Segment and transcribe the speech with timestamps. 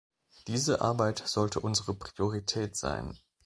[0.47, 3.19] Diese Arbeit sollte unsere Priorität sein.